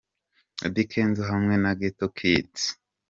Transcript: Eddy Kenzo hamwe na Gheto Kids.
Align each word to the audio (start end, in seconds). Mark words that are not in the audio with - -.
Eddy 0.65 0.83
Kenzo 0.91 1.23
hamwe 1.31 1.53
na 1.63 1.71
Gheto 1.79 2.07
Kids. 2.17 2.61